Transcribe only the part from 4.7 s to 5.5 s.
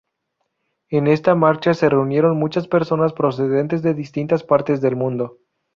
del mundo.